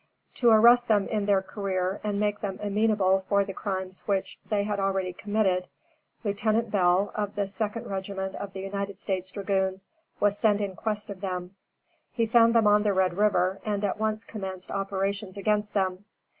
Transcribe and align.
To 0.37 0.49
arrest 0.49 0.87
them 0.87 1.07
in 1.09 1.27
their 1.27 1.43
career 1.43 2.01
and 2.03 2.19
make 2.19 2.39
them 2.39 2.59
amenable 2.63 3.23
for 3.29 3.43
the 3.45 3.53
crimes 3.53 4.03
they 4.49 4.63
had 4.63 4.79
already 4.79 5.13
committed, 5.13 5.67
Lieutenant 6.23 6.71
Bell, 6.71 7.11
of 7.13 7.35
the 7.35 7.43
2d 7.43 7.87
Regiment 7.87 8.33
of 8.33 8.55
United 8.55 8.99
States 8.99 9.29
dragoons, 9.29 9.89
was 10.19 10.39
sent 10.39 10.59
in 10.59 10.75
quest 10.75 11.11
of 11.11 11.21
them. 11.21 11.55
He 12.13 12.25
found 12.25 12.55
them 12.55 12.65
on 12.65 12.81
the 12.81 12.93
Red 12.93 13.13
River, 13.15 13.59
and 13.63 13.83
at 13.83 13.99
once 13.99 14.23
commenced 14.23 14.71
operations 14.71 15.37
against 15.37 15.75
them. 15.75 16.03